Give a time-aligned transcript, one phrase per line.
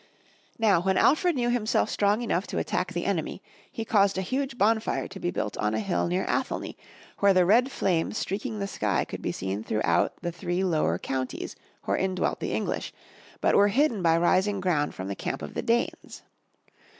[0.57, 4.57] Now when Alfred knew himself strong enough to attack the enemy, he caused a huge
[4.57, 6.75] bonfire to be built on a hill near Athel ney,
[7.19, 10.97] where the red flames streaking the sky could be seen through out the three lower
[10.97, 12.91] counties, wherein dwelt the English,
[13.41, 16.23] but were hidden by rising ground from the camp of the Danes.